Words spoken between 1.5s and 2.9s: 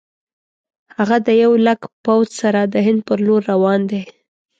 لک پوځ سره د